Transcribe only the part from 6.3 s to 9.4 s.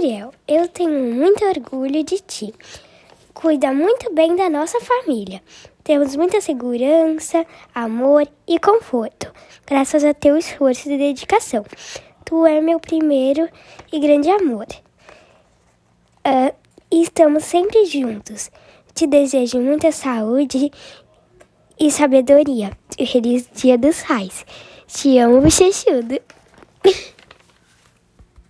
segurança, amor e conforto,